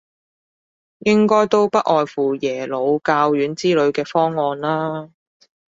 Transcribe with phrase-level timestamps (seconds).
[0.97, 5.11] 應該都不外乎耶魯、教院之類嘅方案啦